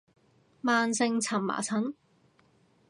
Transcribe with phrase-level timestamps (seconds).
[0.61, 1.93] 慢性蕁麻疹